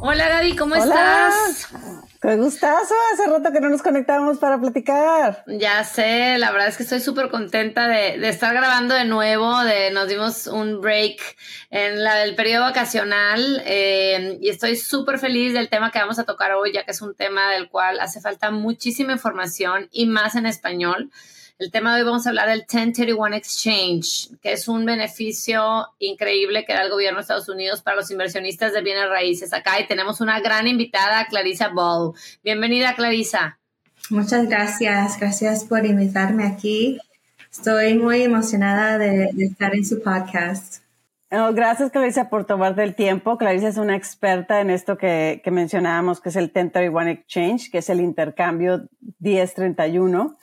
[0.00, 0.84] Hola Gaby, ¿cómo Hola.
[0.84, 1.68] estás?
[2.20, 5.44] Qué gustazo, hace rato que no nos conectábamos para platicar.
[5.46, 9.58] Ya sé, la verdad es que estoy súper contenta de, de estar grabando de nuevo,
[9.64, 11.20] de nos dimos un break
[11.70, 16.24] en la del periodo vacacional eh, y estoy súper feliz del tema que vamos a
[16.24, 20.36] tocar hoy, ya que es un tema del cual hace falta muchísima información y más
[20.36, 21.10] en español.
[21.58, 26.64] El tema de hoy vamos a hablar del 1031 Exchange, que es un beneficio increíble
[26.64, 29.52] que da el gobierno de Estados Unidos para los inversionistas de bienes raíces.
[29.52, 32.12] Acá y tenemos una gran invitada, Clarisa Ball.
[32.44, 33.58] Bienvenida, Clarisa.
[34.08, 37.00] Muchas gracias, gracias por invitarme aquí.
[37.50, 40.84] Estoy muy emocionada de, de estar en su podcast.
[41.32, 43.36] Oh, gracias, Clarisa, por tomarte el tiempo.
[43.36, 47.78] Clarisa es una experta en esto que, que mencionábamos, que es el 1031 Exchange, que
[47.78, 50.38] es el intercambio 1031.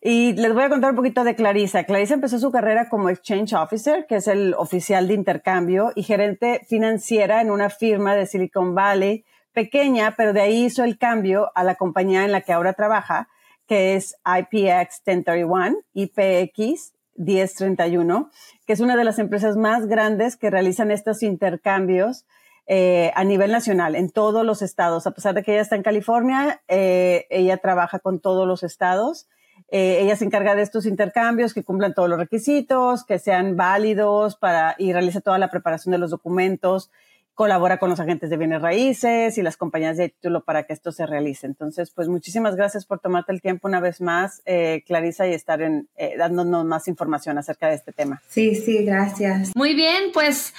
[0.00, 1.84] Y les voy a contar un poquito de Clarisa.
[1.84, 6.60] Clarisa empezó su carrera como Exchange Officer, que es el oficial de intercambio y gerente
[6.68, 11.64] financiera en una firma de Silicon Valley, pequeña, pero de ahí hizo el cambio a
[11.64, 13.28] la compañía en la que ahora trabaja,
[13.66, 18.30] que es IPX 1031, IPX 1031,
[18.66, 22.26] que es una de las empresas más grandes que realizan estos intercambios
[22.66, 25.06] eh, a nivel nacional, en todos los estados.
[25.06, 29.28] A pesar de que ella está en California, eh, ella trabaja con todos los estados.
[29.68, 34.36] Eh, ella se encarga de estos intercambios, que cumplan todos los requisitos, que sean válidos
[34.36, 36.90] para, y realiza toda la preparación de los documentos,
[37.36, 40.90] colabora con los agentes de bienes raíces y las compañías de título para que esto
[40.90, 41.46] se realice.
[41.46, 45.60] Entonces, pues muchísimas gracias por tomarte el tiempo una vez más, eh, Clarisa, y estar
[45.60, 48.22] en, eh, dándonos más información acerca de este tema.
[48.26, 49.54] Sí, sí, gracias.
[49.54, 50.54] Muy bien, pues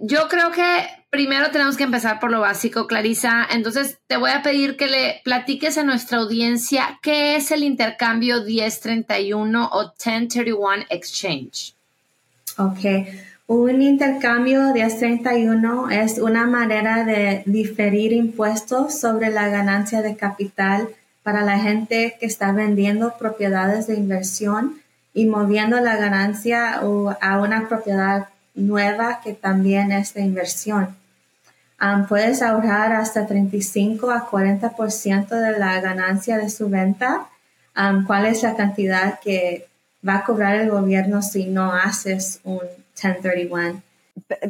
[0.00, 3.46] yo creo que primero tenemos que empezar por lo básico, Clarisa.
[3.52, 8.42] Entonces, te voy a pedir que le platiques a nuestra audiencia qué es el intercambio
[8.42, 11.74] 1031 o 1031 Exchange.
[12.56, 13.06] Ok.
[13.54, 20.88] Un intercambio 1031 es una manera de diferir impuestos sobre la ganancia de capital
[21.22, 24.80] para la gente que está vendiendo propiedades de inversión
[25.12, 30.96] y moviendo la ganancia a una propiedad nueva que también es de inversión.
[32.08, 37.26] Puedes ahorrar hasta 35 a 40% de la ganancia de su venta.
[38.06, 39.68] ¿Cuál es la cantidad que
[40.08, 43.82] va a cobrar el gobierno si no haces un 1031?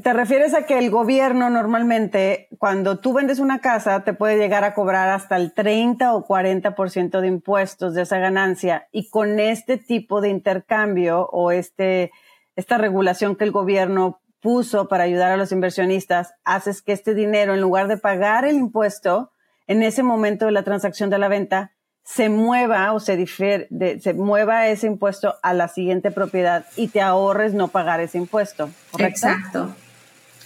[0.02, 4.64] ¿Te refieres a que el gobierno normalmente, cuando tú vendes una casa, te puede llegar
[4.64, 8.88] a cobrar hasta el 30 o 40% de impuestos de esa ganancia?
[8.90, 12.10] Y con este tipo de intercambio o este,
[12.56, 17.54] esta regulación que el gobierno puso para ayudar a los inversionistas, haces que este dinero,
[17.54, 19.30] en lugar de pagar el impuesto
[19.68, 21.72] en ese momento de la transacción de la venta,
[22.04, 26.88] se mueva o se, difiere, de, se mueva ese impuesto a la siguiente propiedad y
[26.88, 28.70] te ahorres no pagar ese impuesto.
[28.90, 29.28] ¿correcto?
[29.28, 29.74] Exacto.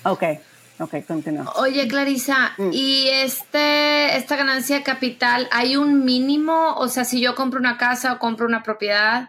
[0.05, 0.23] Ok,
[0.79, 1.53] ok, continúa.
[1.57, 2.71] Oye, Clarisa, Mm.
[2.73, 6.75] ¿y este, esta ganancia de capital, hay un mínimo?
[6.75, 9.29] O sea, si yo compro una casa o compro una propiedad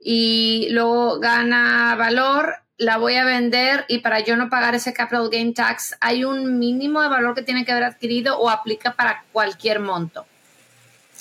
[0.00, 5.30] y luego gana valor, la voy a vender y para yo no pagar ese capital
[5.30, 9.24] gain tax, ¿hay un mínimo de valor que tiene que haber adquirido o aplica para
[9.32, 10.26] cualquier monto?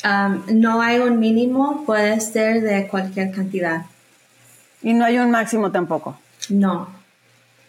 [0.08, 3.86] Um, no hay un mínimo, puede ser de cualquier cantidad.
[4.82, 6.18] Y no hay un máximo tampoco.
[6.50, 6.96] No.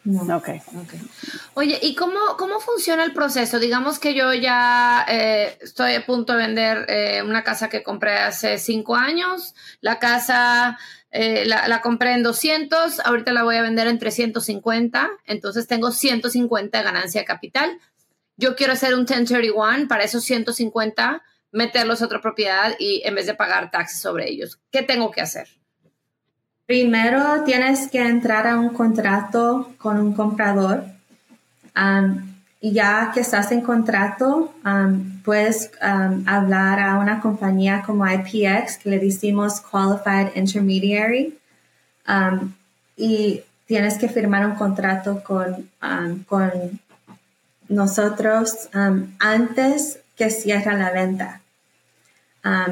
[0.04, 0.37] No.
[0.37, 0.49] Ok.
[1.54, 3.59] Oye, ¿y cómo, cómo funciona el proceso?
[3.59, 8.16] Digamos que yo ya eh, estoy a punto de vender eh, una casa que compré
[8.16, 9.55] hace cinco años.
[9.81, 10.78] La casa
[11.10, 15.91] eh, la, la, compré en 200, ahorita la voy a vender en 350, entonces tengo
[15.91, 17.78] 150 de ganancia de capital.
[18.37, 21.23] Yo quiero hacer un 1031 para esos 150,
[21.53, 24.59] meterlos a otra propiedad y en vez de pagar taxes sobre ellos.
[24.71, 25.49] ¿Qué tengo que hacer?
[26.67, 30.85] Primero tienes que entrar a un contrato con un comprador.
[32.61, 34.53] Y ya que estás en contrato,
[35.25, 41.39] puedes hablar a una compañía como IPX, que le decimos Qualified Intermediary,
[42.97, 45.71] y tienes que firmar un contrato con,
[46.27, 46.81] con
[47.69, 48.69] nosotros
[49.19, 51.41] antes que cierre la venta.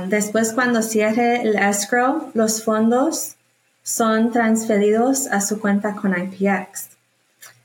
[0.09, 3.37] después, cuando cierre el escrow, los fondos
[3.83, 6.97] son transferidos a su cuenta con IPX.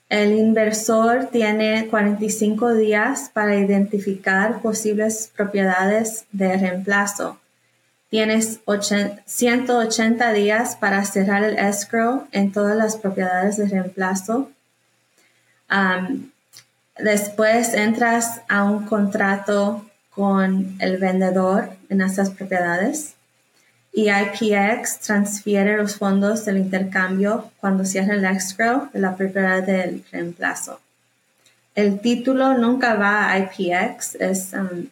[0.08, 7.40] El inversor tiene 45 días para identificar posibles propiedades de reemplazo.
[8.10, 8.60] Tienes
[9.26, 14.52] 180 días para cerrar el escrow en todas las propiedades de reemplazo.
[16.98, 23.16] Después entras a un contrato con el vendedor en esas propiedades
[23.94, 30.04] y IPX transfiere los fondos del intercambio cuando cierra el escrow de la propiedad del
[30.12, 30.80] reemplazo.
[31.76, 34.88] El título nunca va a IPX, es, um,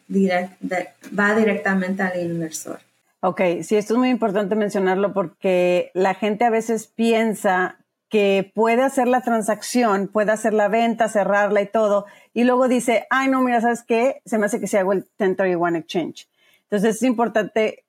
[1.18, 2.80] va directamente al inversor.
[3.22, 7.76] Ok, sí, esto es muy importante mencionarlo porque la gente a veces piensa
[8.10, 13.06] que puede hacer la transacción, puede hacer la venta, cerrarla y todo, y luego dice,
[13.10, 14.22] ay, no, mira, ¿sabes qué?
[14.26, 16.28] Se me hace que se haga el 1031 exchange.
[16.64, 17.84] Entonces es importante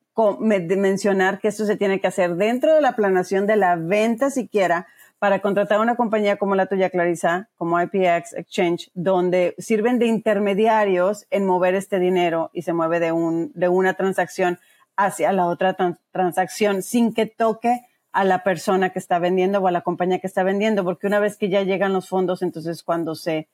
[0.47, 4.87] mencionar que esto se tiene que hacer dentro de la planeación de la venta siquiera
[5.19, 11.27] para contratar una compañía como la tuya, Clarisa, como IPX Exchange, donde sirven de intermediarios
[11.31, 14.59] en mover este dinero y se mueve de, un, de una transacción
[14.97, 15.77] hacia la otra
[16.11, 20.27] transacción sin que toque a la persona que está vendiendo o a la compañía que
[20.27, 23.49] está vendiendo, porque una vez que ya llegan los fondos, entonces cuando se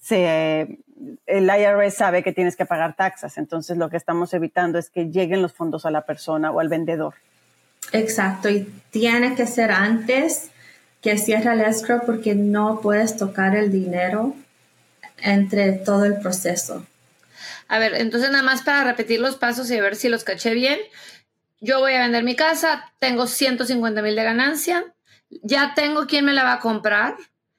[0.00, 0.78] se,
[1.26, 5.10] el IRS sabe que tienes que pagar taxas, entonces lo que estamos evitando es que
[5.10, 7.14] lleguen los fondos a la persona o al vendedor.
[7.92, 10.50] Exacto, y tiene que ser antes
[11.02, 14.34] que cierre el escrow porque no puedes tocar el dinero
[15.18, 16.84] entre todo el proceso.
[17.68, 20.78] A ver, entonces nada más para repetir los pasos y ver si los caché bien.
[21.62, 24.94] Yo voy a vender mi casa, tengo 150 mil de ganancia,
[25.42, 27.16] ya tengo quien me la va a comprar,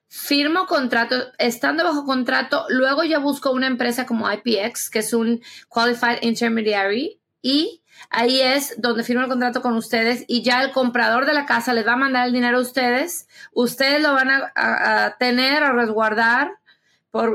[0.07, 5.42] firmo contrato, estando bajo contrato, luego ya busco una empresa como IPX, que es un
[5.69, 11.27] Qualified Intermediary, y ahí es donde firmo el contrato con ustedes y ya el comprador
[11.27, 15.15] de la casa les va a mandar el dinero a ustedes, ustedes lo van a,
[15.19, 16.53] tener, a resguardar,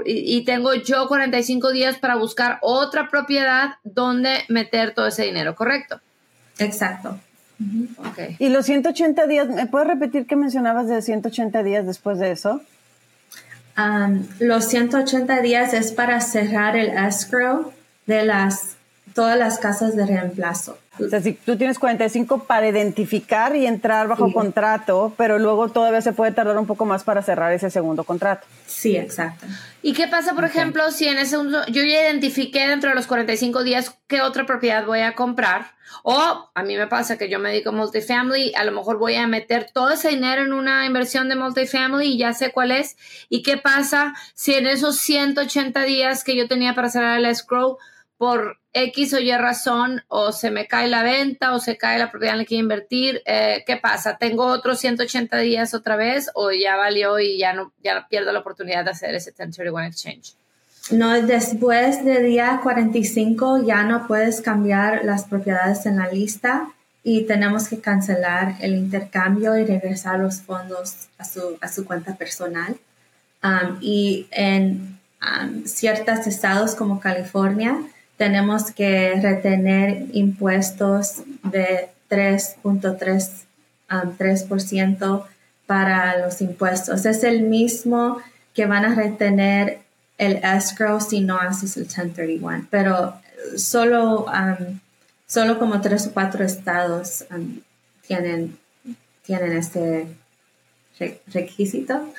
[0.05, 6.01] y, tengo yo 45 días para buscar otra propiedad donde meter todo ese dinero, ¿correcto?
[6.59, 7.19] Exacto.
[8.39, 12.61] Y los 180 días, ¿me puedes repetir qué mencionabas de 180 días después de eso?
[14.39, 17.73] los 180 días es para cerrar el escrow
[18.07, 18.77] de las
[19.17, 20.79] todas las casas de reemplazo.
[20.99, 26.03] O sea, si tú tienes 45 para identificar y entrar bajo contrato, pero luego todavía
[26.03, 28.47] se puede tardar un poco más para cerrar ese segundo contrato.
[28.67, 29.47] Sí, exacto.
[29.83, 33.07] ¿Y qué pasa, por ejemplo, si en ese segundo, yo ya identifiqué dentro de los
[33.07, 35.76] 45 días qué otra propiedad voy a comprar?
[36.03, 39.15] O a mí me pasa que yo me dedico a multifamily, a lo mejor voy
[39.17, 42.97] a meter todo ese dinero en una inversión de multifamily y ya sé cuál es.
[43.29, 47.79] ¿Y qué pasa si en esos 180 días que yo tenía para cerrar el escrow,
[48.19, 52.11] por X o Y razón o se me cae la venta o se cae la
[52.11, 54.17] propiedad en la que invertir, eh, ¿qué pasa?
[54.19, 58.41] ¿Tengo otros 180 días otra vez o ya valió y ya no ya pierdo la
[58.41, 60.35] oportunidad de hacer ese 1031 exchange?
[60.91, 66.69] No, después de día 45 ya no puedes cambiar las propiedades en la lista
[67.03, 72.15] y tenemos que cancelar el intercambio y regresar los fondos a su, a su cuenta
[72.17, 72.77] personal.
[73.43, 77.79] Um, y en um, ciertos estados como California,
[78.17, 85.23] tenemos que retener impuestos de 3.3% um,
[85.67, 87.07] para los impuestos.
[87.07, 88.19] Es el mismo
[88.55, 89.86] que van a retener
[90.19, 93.15] el escrow si no haces el 1031, pero
[93.57, 94.79] solo, um,
[95.27, 97.61] solo como tres o cuatro estados um,
[98.07, 98.59] tienen,
[99.23, 100.07] tienen este
[101.33, 102.13] requisito.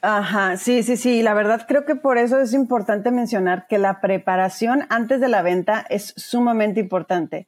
[0.00, 1.22] Ajá, sí, sí, sí.
[1.22, 5.42] La verdad creo que por eso es importante mencionar que la preparación antes de la
[5.42, 7.46] venta es sumamente importante.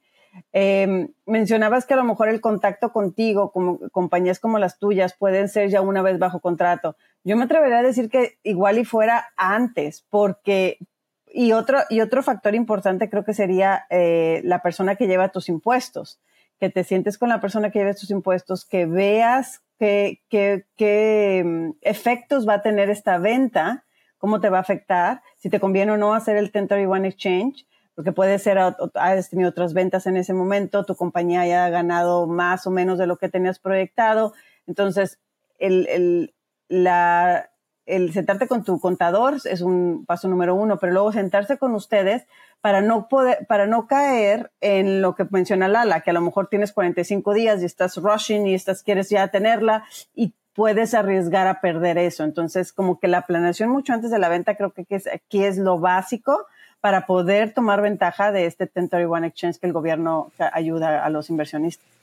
[0.53, 5.49] Em, mencionabas que a lo mejor el contacto contigo, como compañías como las tuyas, pueden
[5.49, 6.95] ser ya una vez bajo contrato.
[7.27, 10.77] Yo me atrevería a decir que igual y fuera antes, porque
[11.25, 15.49] y otro y otro factor importante creo que sería eh, la persona que lleva tus
[15.49, 16.21] impuestos,
[16.57, 21.43] que te sientes con la persona que lleva tus impuestos, que veas qué, qué, qué
[21.45, 23.83] mm, efectos va a tener esta venta,
[24.17, 28.13] cómo te va a afectar, si te conviene o no hacer el 1031 exchange, porque
[28.13, 32.71] puede ser, has tenido otras ventas en ese momento, tu compañía haya ganado más o
[32.71, 34.33] menos de lo que tenías proyectado.
[34.65, 35.19] Entonces,
[35.59, 36.33] el, el,
[36.69, 37.49] la,
[37.85, 42.25] el sentarte con tu contador es un paso número uno, pero luego sentarse con ustedes
[42.61, 46.47] para no poder, para no caer en lo que menciona Lala, que a lo mejor
[46.47, 51.61] tienes 45 días y estás rushing y estás, quieres ya tenerla y puedes arriesgar a
[51.61, 52.23] perder eso.
[52.23, 55.79] Entonces, como que la planeación mucho antes de la venta creo que aquí es lo
[55.79, 56.47] básico
[56.81, 61.96] para poder tomar ventaja de este 1031 exchange que el gobierno ayuda a los inversionistas.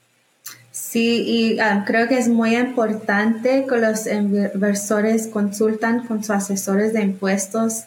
[0.95, 6.93] Sí, y um, creo que es muy importante que los inversores consultan con sus asesores
[6.93, 7.83] de impuestos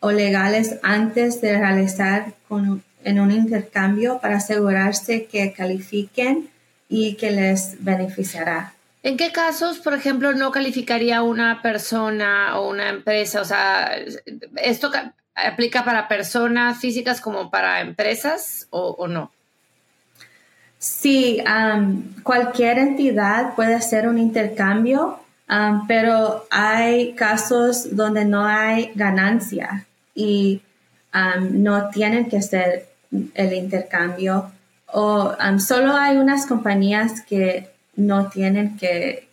[0.00, 2.32] o legales antes de realizar
[3.04, 6.48] en un intercambio para asegurarse que califiquen
[6.88, 8.72] y que les beneficiará.
[9.02, 13.42] ¿En qué casos, por ejemplo, no calificaría una persona o una empresa?
[13.42, 13.98] O sea,
[14.62, 14.90] ¿esto
[15.34, 19.30] aplica para personas físicas como para empresas o, no?
[20.88, 21.42] Sí,
[22.22, 25.18] cualquier entidad puede hacer un intercambio,
[25.88, 30.62] pero hay casos donde no hay ganancia y
[31.50, 32.86] no tienen que hacer
[33.34, 34.52] el intercambio.
[34.92, 39.26] O solo hay unas compañías que no tienen que,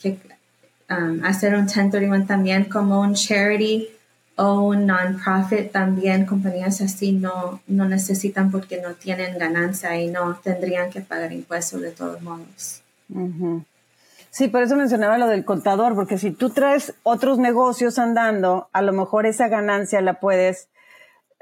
[0.90, 3.90] um, hacer un 1031 también como un charity
[4.36, 10.90] o non-profit también compañías así no, no necesitan porque no tienen ganancia y no tendrían
[10.90, 12.82] que pagar impuestos de todos modos.
[14.32, 18.82] Sí, por eso mencionaba lo del contador, porque si tú traes otros negocios andando, a
[18.82, 20.70] lo mejor esa ganancia la puedes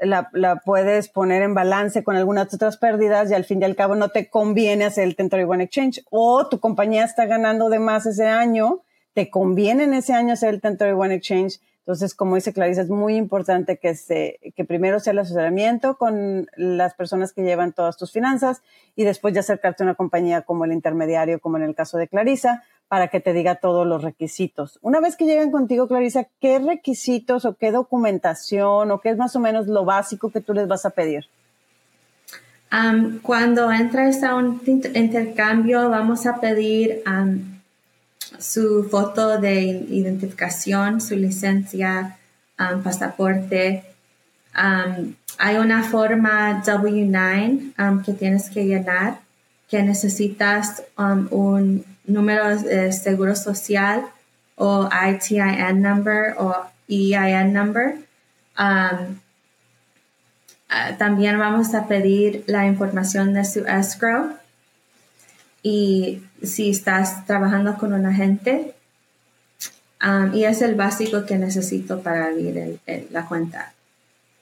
[0.02, 3.76] la, la, puedes poner en balance con algunas otras pérdidas y al fin y al
[3.76, 8.08] cabo no te conviene hacer el 1031 exchange o tu compañía está ganando de más
[8.08, 8.82] ese año,
[9.14, 11.60] te conviene en ese año hacer el 1031 exchange.
[11.82, 16.48] Entonces, como dice Clarissa, es muy importante que, se, que primero sea el asesoramiento con
[16.56, 18.62] las personas que llevan todas tus finanzas
[18.96, 22.08] y después ya acercarte a una compañía como el intermediario, como en el caso de
[22.08, 24.78] Clarissa, para que te diga todos los requisitos.
[24.82, 29.36] Una vez que llegan contigo, Clarisa, ¿qué requisitos o qué documentación o qué es más
[29.36, 31.26] o menos lo básico que tú les vas a pedir?
[33.22, 37.02] cuando entras a un intercambio, vamos a pedir
[38.40, 42.18] su foto de identificación, su licencia,
[42.84, 43.84] pasaporte.
[44.54, 49.20] hay una forma W9 que tienes que llenar,
[49.70, 54.06] que necesitas un número de seguro social
[54.56, 56.54] o ITIN number o
[56.88, 57.96] EIN number.
[58.60, 59.20] Um,
[60.70, 64.34] ah, también vamos a pedir la información de su escrow
[65.64, 68.74] y si estás trabajando con un agente.
[70.04, 72.80] Um, y es el básico que necesito para abrir
[73.12, 73.74] la cuenta.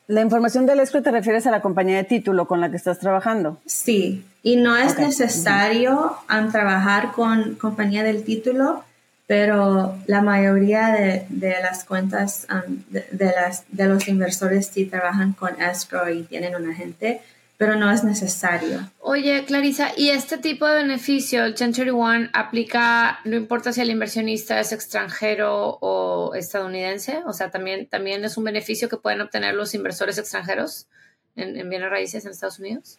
[0.07, 2.97] La información del escrow te refieres a la compañía de título con la que estás
[2.97, 3.59] trabajando.
[3.65, 8.83] Sí, y no es necesario um, trabajar con compañía del título,
[9.27, 15.61] pero la mayoría de, las cuentas um, de, las, de los inversores sí trabajan con
[15.61, 17.21] escrow y tienen un agente
[17.59, 18.89] pero no es necesario.
[19.01, 24.61] Oye, Clarisa, ¿y este tipo de beneficio, el 1031, aplica, no importa si el inversionista
[24.61, 27.21] es extranjero o estadounidense?
[27.25, 30.87] O sea, también, también es un beneficio que pueden obtener los inversores extranjeros
[31.35, 32.97] en, bienes raíces en Estados Unidos.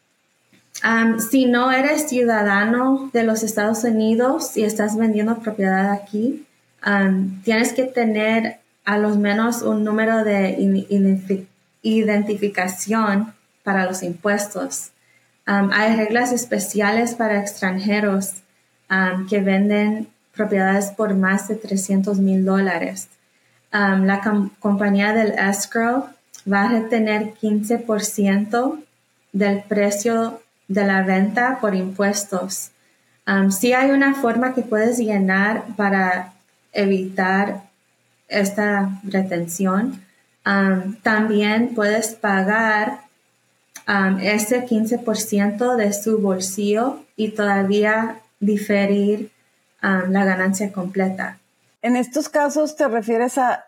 [1.31, 6.45] si no eres ciudadano de los Estados Unidos y estás vendiendo propiedad aquí,
[7.45, 10.59] tienes que tener a lo menos un número de
[11.81, 14.91] identificación para los impuestos.
[15.47, 18.35] Um, hay reglas especiales para extranjeros
[18.91, 23.09] um, que venden propiedades por más de 300 mil dólares.
[23.73, 24.21] Um, la
[24.61, 26.07] compañía del escrow
[26.51, 28.79] va a retener 15%
[29.33, 32.71] del precio de la venta por impuestos.
[33.51, 36.33] si hay una forma que puedes llenar para
[36.73, 37.63] evitar
[38.29, 40.01] esta retención,
[41.03, 43.10] también puedes pagar
[43.91, 49.33] Um, ese 15% de su bolsillo y todavía diferir
[49.83, 51.41] um, la ganancia completa.
[51.83, 53.65] En estos casos te refieres a,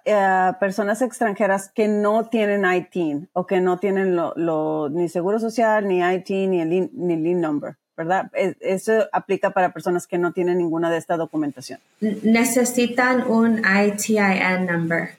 [0.61, 6.05] personas extranjeras que no tienen ITIN o que no tienen lo, ni seguro social, ni
[6.05, 8.31] ITIN, ni el ni LIN number, ¿verdad?
[8.61, 11.81] Eso aplica para personas que no tienen ninguna de esta documentación.
[12.00, 15.17] Necesitan un ITIN number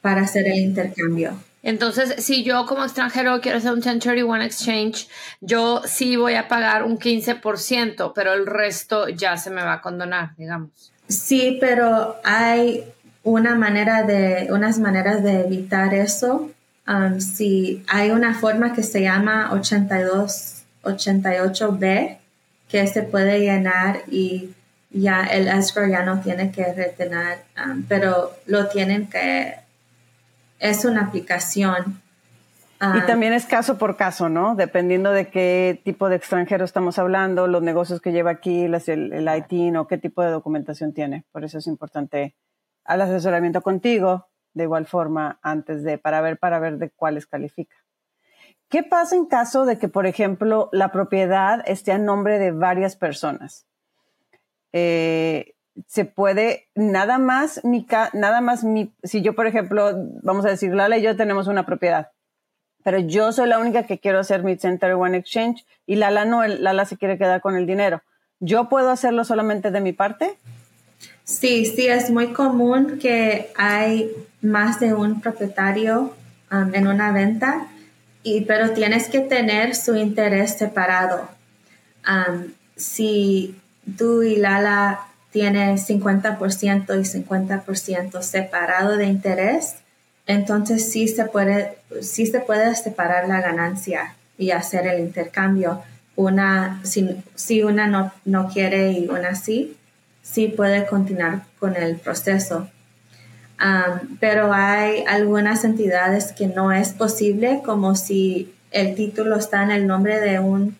[0.00, 1.32] para hacer el intercambio.
[1.68, 5.06] Entonces, si yo como extranjero quiero hacer un 1031 exchange,
[5.42, 9.80] yo sí voy a pagar un 15%, pero el resto ya se me va a
[9.82, 10.70] condonar, digamos.
[11.08, 12.84] Sí, pero hay
[13.22, 16.50] una manera de, unas maneras de evitar eso.
[16.86, 22.16] Um, si hay una forma que se llama 82, 88B,
[22.70, 24.54] que se puede llenar y
[24.88, 29.67] ya el escrow ya no tiene que retener, um, pero lo tienen que
[30.58, 32.00] es una aplicación.
[32.80, 34.54] y ah, también es caso por caso, ¿no?
[34.54, 39.28] Dependiendo de qué tipo de extranjero estamos hablando, los negocios que lleva aquí, el, el
[39.36, 41.24] IT o qué tipo de documentación tiene.
[41.32, 42.36] Por eso es importante
[42.84, 47.76] al asesoramiento contigo, de igual forma, antes de, para ver, para ver de cuáles califica.
[48.68, 52.96] ¿Qué pasa en caso de que, por ejemplo, la propiedad esté a nombre de varias
[52.96, 53.68] personas?
[54.72, 55.54] eh,
[55.86, 59.92] se puede, nada más mi, nada más mi, si yo, por ejemplo,
[60.22, 62.10] vamos a decir, Lala y yo tenemos una propiedad,
[62.84, 66.46] pero yo soy la única que quiero hacer mi Center One Exchange y Lala no,
[66.46, 68.02] Lala se quiere quedar con el dinero.
[68.40, 70.36] ¿Yo puedo hacerlo solamente de mi parte?
[71.24, 76.14] Sí, sí, es muy común que hay más de un propietario
[76.50, 77.66] um, en una venta,
[78.22, 81.28] y, pero tienes que tener su interés separado.
[82.08, 83.60] Um, si
[83.96, 86.38] tú y Lala tienen 50%
[86.98, 89.76] y 50% separado de interés,
[90.26, 95.82] entonces sí se puede, sí se puede separar la ganancia y hacer el intercambio.
[96.16, 99.76] Una, si, si una no, no quiere y una sí,
[100.22, 102.68] sí puede continuar con el proceso.
[104.20, 109.86] pero hay algunas entidades que no es posible, como si el título está en el
[109.86, 110.76] nombre de, un,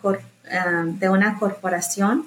[0.99, 2.26] de una corporación,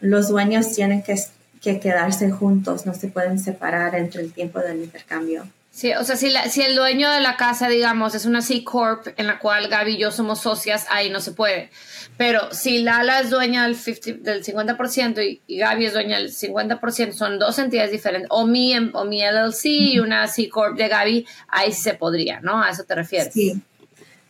[0.00, 1.16] los dueños tienen que,
[1.62, 5.46] que, quedarse juntos, no se pueden separar entre el tiempo del intercambio.
[5.70, 9.08] Sí, o sea, si, si el dueño de la casa, digamos, es una C Corp
[9.18, 11.68] en la cual Gaby y yo somos socias, ahí no se puede.
[12.16, 16.32] Pero si Lala es dueña del, 50, del 50% y, y, Gaby es dueña del
[16.32, 18.28] 50%, son dos entidades diferentes.
[18.30, 22.62] O mi, o mi LLC y una C Corp de Gaby, ahí se podría, ¿no?
[22.62, 23.34] ¿A eso te refieres?
[23.34, 23.60] Sí.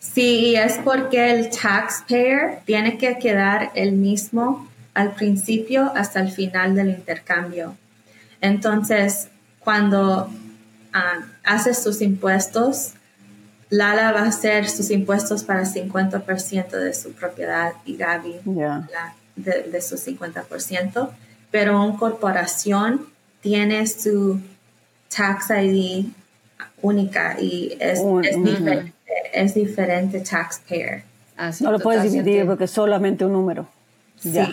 [0.00, 6.74] Sí, es porque el taxpayer tiene que quedar el mismo al principio hasta el final
[6.74, 7.76] del intercambio.
[8.40, 9.28] Entonces,
[9.60, 12.94] cuando uh, haces sus impuestos,
[13.68, 18.36] Lala va a hacer sus impuestos para 50% de su propiedad y Gaby
[19.36, 21.10] de, su 50%,
[21.50, 23.06] pero una corporación
[23.42, 24.40] tiene su
[25.14, 26.06] tax ID
[26.80, 27.98] única y es,
[28.42, 28.94] diferente,
[29.34, 31.02] es diferente taxpayer.
[31.60, 33.75] no lo puedes dividir porque es solamente un número.
[34.22, 34.50] Ya,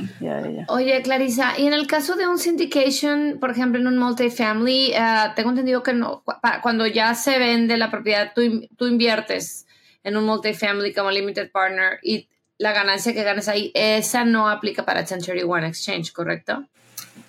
[0.67, 5.33] Oye, Clarisa, y en el caso de un syndication, por ejemplo, en un multifamily, uh,
[5.35, 6.23] tengo entendido que no,
[6.61, 9.65] cuando ya se vende la propiedad, tú, tú inviertes
[10.03, 12.27] en un multifamily como limited partner y
[12.57, 16.65] la ganancia que ganas ahí, esa no aplica para 1031 Exchange, ¿correcto?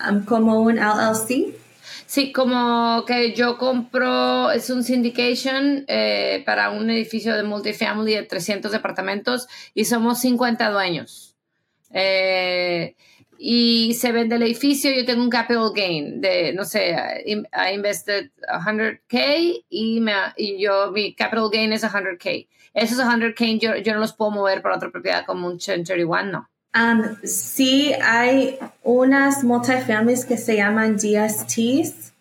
[0.09, 1.55] Um, como un LLC.
[2.07, 8.23] Sí, como que yo compro, es un syndication eh, para un edificio de multifamily de
[8.23, 11.34] 300 departamentos y somos 50 dueños.
[11.95, 12.95] Eh,
[13.39, 18.31] y se vende el edificio, yo tengo un capital gain de, no sé, I invested
[18.49, 22.49] 100K y, me, y yo, mi capital gain es 100K.
[22.75, 26.49] Esos 100K yo, yo no los puedo mover para otra propiedad como un 1031, ¿no?
[26.75, 32.13] Um, sí, hay unas multifamilies que se llaman GSTs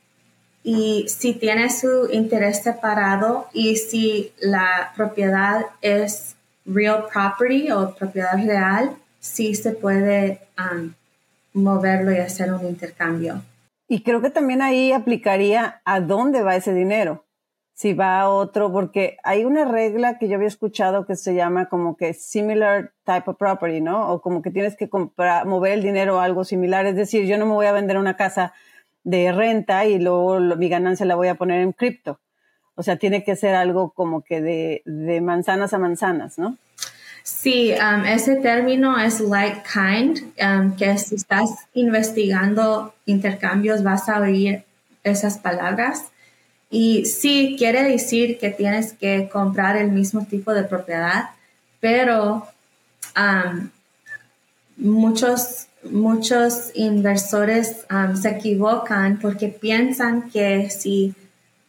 [0.63, 8.35] y si tiene su interés separado y si la propiedad es real property o propiedad
[8.45, 10.91] real, sí se puede um,
[11.53, 13.41] moverlo y hacer un intercambio.
[13.87, 17.23] Y creo que también ahí aplicaría a dónde va ese dinero.
[17.73, 21.69] Si va a otro, porque hay una regla que yo había escuchado que se llama
[21.69, 24.11] como que similar type of property, ¿no?
[24.11, 26.85] O como que tienes que comprar, mover el dinero a algo similar.
[26.85, 28.53] Es decir, yo no me voy a vender una casa
[29.03, 32.19] de renta y luego mi ganancia la voy a poner en cripto.
[32.75, 36.57] O sea, tiene que ser algo como que de, de manzanas a manzanas, ¿no?
[37.23, 44.19] Sí, um, ese término es like kind, um, que si estás investigando intercambios vas a
[44.19, 44.65] oír
[45.05, 46.11] esas palabras.
[46.69, 51.29] Y sí, quiere decir que tienes que comprar el mismo tipo de propiedad,
[51.79, 52.47] pero
[53.15, 53.69] um,
[54.75, 57.85] muchos, muchos inversores
[58.21, 61.13] se equivocan porque piensan que si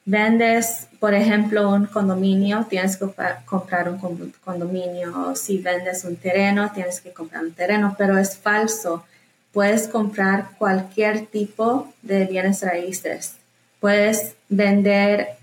[0.04, 3.04] vendes, por ejemplo, un condominio, tienes que
[3.44, 8.38] comprar un condominio, o si vendes un terreno, tienes que comprar un terreno, pero es
[8.38, 9.04] falso.
[9.52, 13.34] Puedes comprar cualquier tipo de bienes raíces.
[13.80, 15.36] Puedes vender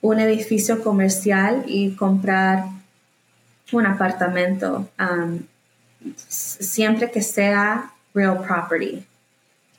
[0.00, 2.64] un edificio comercial y comprar
[3.70, 5.40] un apartamento, um,
[6.16, 9.04] siempre que sea real property.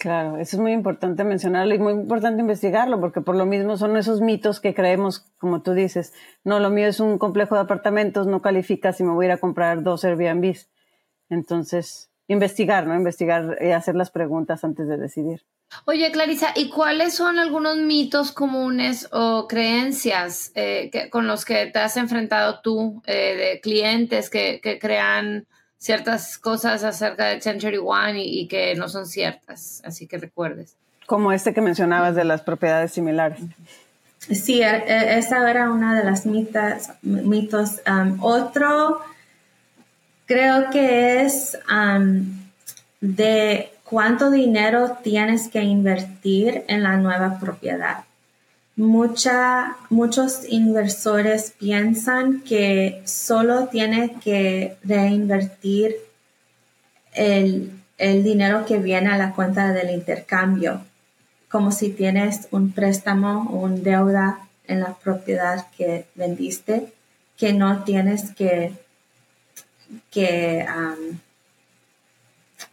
[0.03, 3.95] Claro, eso es muy importante mencionarlo y muy importante investigarlo, porque por lo mismo son
[3.95, 6.11] esos mitos que creemos, como tú dices,
[6.43, 9.31] no, lo mío es un complejo de apartamentos, no califica si me voy a ir
[9.31, 10.69] a comprar dos Airbnbs.
[11.29, 12.95] Entonces, investigar, ¿no?
[12.95, 15.45] Investigar y hacer las preguntas antes de decidir.
[15.85, 21.79] Oye, Clarisa, ¿y cuáles son algunos mitos comunes o creencias eh, con los que te
[21.79, 25.47] has enfrentado tú eh, de clientes que crean
[25.83, 30.77] ciertas cosas acerca de Century One y, que no son ciertas, así que recuerdes.
[31.07, 33.41] Como este que mencionabas de las propiedades similares.
[34.17, 37.81] Sí, e, e, esa era una de las mitas, mitos.
[37.85, 39.01] Um, otro
[40.25, 42.33] creo que es um,
[43.01, 48.05] de cuánto dinero tienes que invertir en la nueva propiedad.
[48.75, 55.95] Mucha, muchos inversores piensan que solo tiene que reinvertir
[57.13, 60.81] el, el dinero que viene a la cuenta del intercambio,
[61.49, 66.91] como si tienes un préstamo o un deuda en la propiedad que vendiste,
[67.37, 68.73] que no tienes que,
[70.09, 71.19] que um,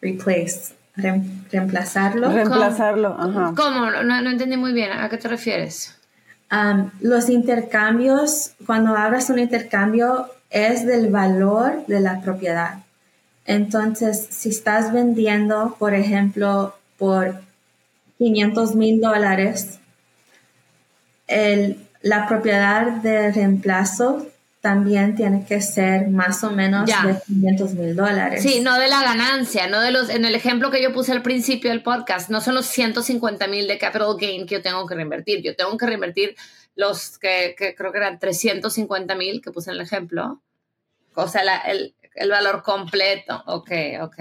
[0.00, 2.30] replace, reemplazarlo.
[2.30, 3.52] Reemplazarlo, ajá.
[3.56, 3.90] ¿Cómo?
[3.90, 4.92] No, no entendí muy bien.
[4.92, 5.96] ¿A qué te refieres?
[6.52, 12.80] Um, los intercambios, cuando abras un intercambio, es del valor de la propiedad.
[13.46, 17.40] Entonces, si estás vendiendo, por ejemplo, por
[18.18, 19.78] 500 mil dólares,
[22.02, 24.26] la propiedad de reemplazo
[24.60, 28.42] también tiene que ser más o menos de 500 mil dólares.
[28.42, 31.22] Sí, no de la ganancia, no de los, en el ejemplo que yo puse al
[31.22, 34.94] principio del podcast, no son los 150 mil de capital gain que yo tengo que
[34.94, 36.36] reinvertir, yo tengo que reinvertir
[36.74, 40.42] los que, creo que eran 350 mil que puse en el ejemplo,
[41.14, 43.70] o sea, el, el valor completo, ok,
[44.02, 44.18] ok.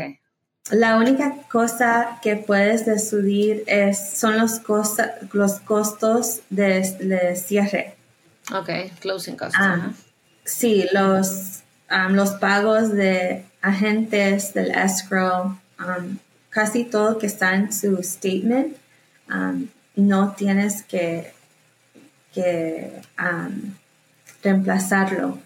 [0.72, 4.62] La única cosa que puedes decidir es, son los,
[5.34, 7.96] los costos de, cierre.
[8.54, 9.58] Ok, closing costs.
[9.60, 9.92] Ah,
[10.50, 16.18] sí, los, um, los pagos de agentes del escrow, um,
[16.50, 18.76] casi todo que está en su statement,
[19.30, 21.34] um, no tienes que,
[22.34, 23.02] que
[24.44, 25.40] reemplazarlo.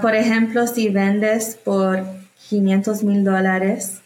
[0.00, 2.04] por ejemplo, si vendes por
[2.48, 4.02] 500 mil dólares,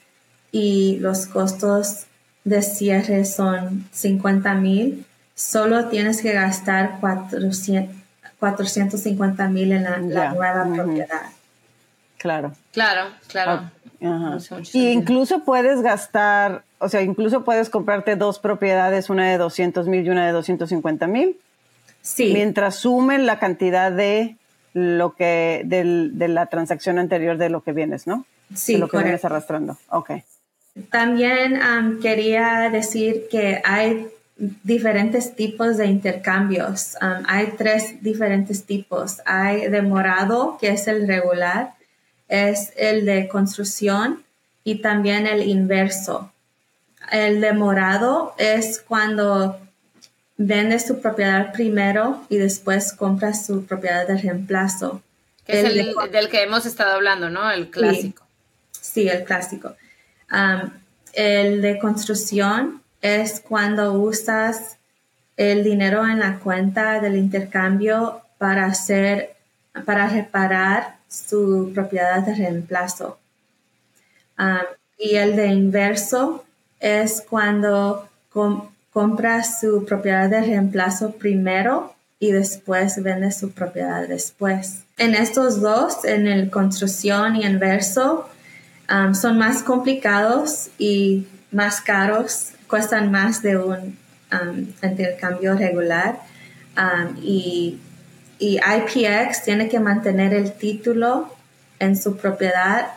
[0.53, 2.07] y los costos
[2.45, 6.99] de cierre son 50 mil, solo tienes que gastar
[8.52, 11.22] 450 mil en la, nueva propiedad.
[12.18, 12.52] Claro.
[12.72, 13.70] Claro, claro.
[14.72, 20.06] y incluso puedes gastar, o sea, incluso puedes comprarte dos propiedades, una de 200 mil
[20.06, 21.38] y una de 250 mil.
[22.02, 22.32] Sí.
[22.32, 24.37] Mientras sumen la cantidad de
[24.72, 28.24] lo que, de la transacción anterior de lo que vienes, ¿no?
[28.54, 29.76] Sí, de lo que vienes arrastrando.
[29.88, 30.12] Ok.
[30.90, 31.59] También
[32.00, 36.96] quería decir que hay diferentes tipos de intercambios.
[37.01, 39.20] hay tres diferentes tipos.
[39.25, 41.75] Hay de morado, que es el regular,
[42.29, 44.25] es el de construcción
[44.64, 46.33] y también el inverso.
[47.11, 49.61] El de morado es cuando
[50.37, 55.03] vendes tu propiedad primero y después compras su propiedad de reemplazo.
[55.46, 57.51] es el, del que hemos estado hablando, ¿no?
[57.51, 58.27] El clásico.
[58.72, 59.75] sí el clásico
[61.12, 64.78] el de construcción es cuando usas
[65.37, 69.37] el dinero en la cuenta del intercambio para hacer,
[69.85, 73.18] para reparar su propiedad de reemplazo.
[74.98, 76.44] y el de inverso
[76.80, 78.09] es cuando
[78.92, 84.85] compras su propiedad de reemplazo primero y después vendes su propiedad después.
[84.96, 88.26] En estos dos, en el construcción y inverso,
[88.88, 93.98] Um, son más complicados y más caros, cuestan más de un
[94.33, 96.20] um, intercambio regular.
[96.76, 97.79] Um, y,
[98.38, 101.35] y, IPX tiene que mantener el título
[101.79, 102.88] en su propiedad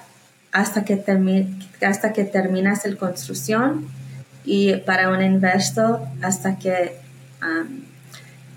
[0.52, 1.02] hasta que,
[1.82, 3.88] hasta que terminas la construcción
[4.44, 6.98] y para un inverso hasta que,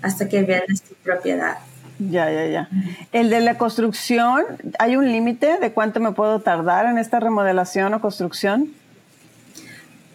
[0.01, 1.57] hasta que vendes tu propiedad.
[1.99, 2.69] Ya, ya, ya.
[3.11, 4.43] El de la construcción,
[4.79, 8.69] ¿hay un límite de cuánto me puedo tardar en esta remodelación o construcción?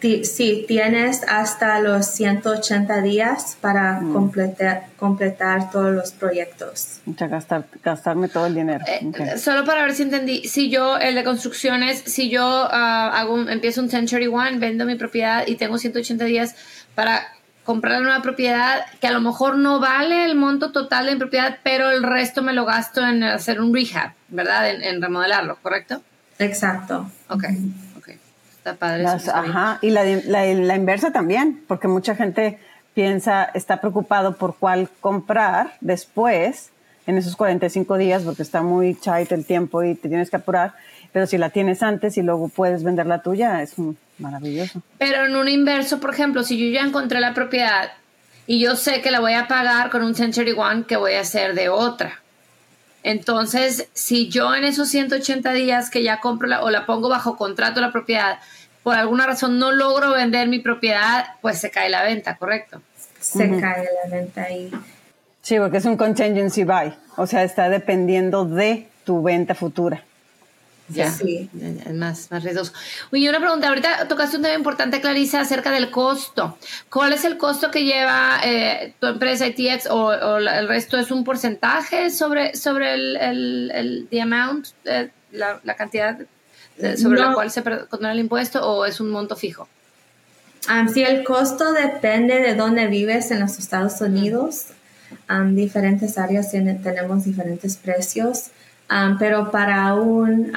[0.01, 4.13] Sí, tienes hasta los 180 días para mm.
[4.13, 7.01] completar, completar todos los proyectos.
[7.05, 8.85] O gastar, gastarme todo el dinero.
[8.87, 13.49] Eh, solo para ver si entendí, si yo, el de construcciones, si yo ah, hago
[13.49, 16.55] empiezo un Century One, vendo mi propiedad y tengo 180 días
[16.95, 17.27] para
[17.69, 21.57] comprar una propiedad que a lo mejor no vale el monto total de mi propiedad,
[21.61, 24.69] pero el resto me lo gasto en hacer un rehab, ¿verdad?
[24.71, 26.01] En, remodelarlo, ¿correcto?
[26.39, 27.11] Exacto.
[27.27, 27.88] Ok, ok.
[28.59, 29.05] Está padre.
[29.05, 32.59] ajá, y la, la, inversa también, porque mucha gente
[32.93, 36.71] piensa, está preocupado por cuál comprar después,
[37.07, 40.73] en esos 45 días, porque está muy tight el tiempo y te tienes que apurar,
[41.13, 43.75] pero si la tienes antes y luego puedes vender la tuya, es
[44.17, 44.81] maravilloso.
[44.97, 47.93] Pero en un inverso, por ejemplo, si yo ya encontré la propiedad
[48.45, 51.21] y yo sé que la voy a pagar con un Century One que voy a
[51.21, 52.19] hacer de otra.
[53.03, 57.37] Entonces, si yo en esos 180 días que ya compro la, o la pongo bajo
[57.37, 58.39] contrato la propiedad,
[58.83, 62.81] por alguna razón no logro vender mi propiedad, pues se cae la venta, ¿correcto?
[63.19, 64.71] Se cae la venta ahí.
[65.41, 70.03] Sí, porque es un contingency buy, o sea, está dependiendo de tu venta futura.
[70.89, 71.49] Ya, Sí.
[71.85, 72.73] es más, más riesgoso.
[73.11, 76.57] Oye, una pregunta, ahorita tocaste un tema importante, Clarisa, acerca del costo.
[76.89, 81.23] ¿Cuál es el costo que lleva eh, tu empresa ITX o, el resto es un
[81.23, 86.17] porcentaje sobre, sobre el, el, el the amount, eh, la, la cantidad
[86.79, 89.67] eh, sobre la cual se condena el impuesto o es un monto fijo?
[90.69, 94.65] Um, sí, el costo depende de dónde vives en los Estados Unidos.
[95.29, 98.47] Um, diferentes áreas tienen- tenemos diferentes precios,
[99.19, 100.51] Pero para un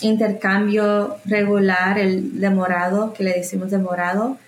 [0.00, 4.38] intercambio regular, el de morado, que le decimos de morado,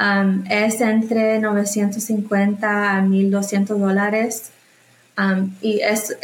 [0.00, 4.50] um, es entre 950 a 1200 dólares.
[5.60, 6.16] Y es,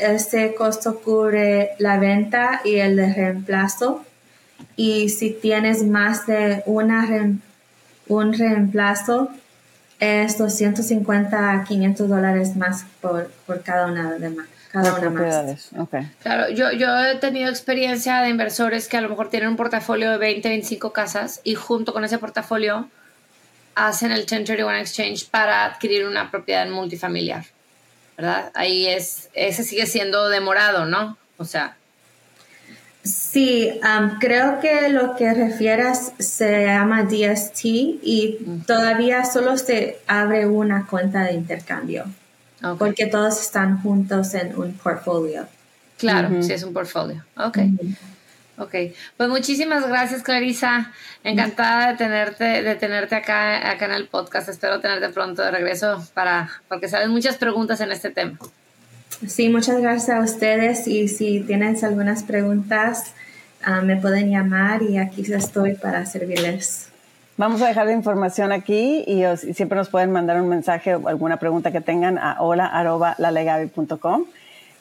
[0.57, 4.05] costo cubre la venta y el de reemplazo.
[4.77, 7.07] Y si tienes más de una
[8.09, 9.31] un reemplazo,
[10.01, 14.47] es 250 a 500 dólares más por, por cada una de más.
[14.71, 15.19] Cada Por una más.
[15.19, 15.69] propiedades.
[15.79, 15.95] Ok.
[16.23, 20.11] Claro, yo, yo he tenido experiencia de inversores que a lo mejor tienen un portafolio
[20.11, 22.89] de 20, 25 casas y junto con ese portafolio
[23.75, 27.45] hacen el 1031 exchange para adquirir una propiedad multifamiliar,
[28.17, 28.51] ¿verdad?
[28.55, 31.17] Ahí es, ese sigue siendo demorado, ¿no?
[31.39, 31.77] O sea,
[33.05, 40.47] Sí, um, creo que lo que refieras se llama DST y todavía solo se abre
[40.47, 42.05] una cuenta de intercambio
[42.79, 45.47] porque todos están juntos en un portfolio.
[45.97, 47.25] claro, sí es un portfolio.
[47.37, 47.59] Ok.
[48.61, 48.75] Ok,
[49.17, 50.91] pues muchísimas gracias Clarisa,
[51.23, 56.05] encantada de tenerte, de tenerte acá, acá en el podcast, espero tenerte pronto de regreso
[56.13, 58.37] para, porque sabes muchas preguntas en este tema.
[59.27, 63.13] Sí, muchas gracias a ustedes y si tienes algunas preguntas
[63.63, 66.88] ah, me pueden llamar y aquí estoy para servirles.
[67.39, 70.95] Vamos a dejar la información aquí y, os- y siempre nos pueden mandar un mensaje
[70.97, 74.25] o alguna pregunta que tengan a hola.lalegaby.com.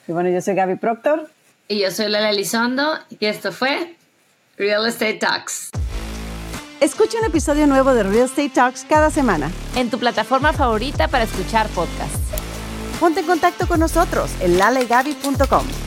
[0.08, 1.30] Y bueno, yo soy Gaby Proctor.
[1.68, 3.96] Y yo soy Lela Elizondo y esto fue
[4.58, 5.70] Real Estate Talks.
[6.80, 9.52] Escucha un episodio nuevo de Real Estate Talks cada semana.
[9.76, 12.20] En tu plataforma favorita para escuchar podcasts.
[13.00, 15.87] Ponte en contacto con nosotros en lalegaby.com.